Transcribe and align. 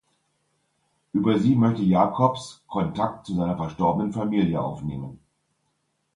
Über 1.13 1.37
sie 1.37 1.55
möchte 1.55 1.83
Jacobs 1.83 2.63
Kontakt 2.65 3.27
zu 3.27 3.35
seiner 3.35 3.55
verstorbenen 3.55 4.11
Familie 4.11 4.59
aufnehmen. 4.59 5.19